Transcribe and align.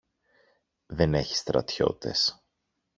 Δεν 0.85 1.13
έχει 1.13 1.35
στρατιώτες. 1.35 2.43